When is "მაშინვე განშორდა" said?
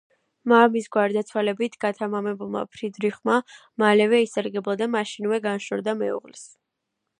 4.97-5.97